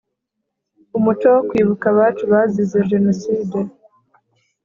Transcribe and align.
umuco 0.97 1.25
wo 1.35 1.41
kwibuka 1.49 1.85
abacu 1.93 2.23
bazize 2.31 2.77
jenoside 2.91 3.57